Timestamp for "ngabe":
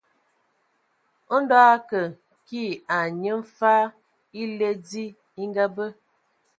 5.49-5.85